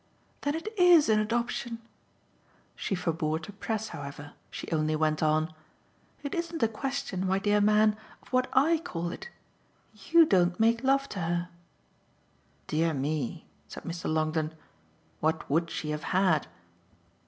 [0.41, 1.77] "Then it IS an adoption?"
[2.75, 5.53] She forbore to press, however; she only went on:
[6.23, 9.29] "It isn't a question, my dear man, of what I call it.
[9.93, 11.49] YOU don't make love to her."
[12.65, 14.11] "Dear me," said Mr.
[14.11, 14.55] Longdon,
[15.19, 16.47] "what would she have had?"